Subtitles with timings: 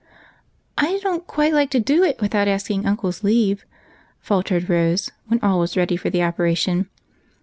[0.79, 3.67] "I don't quite like to do it without asking uncle's leave,"
[4.19, 6.89] faltered Rose, when all was ready for the oper ation.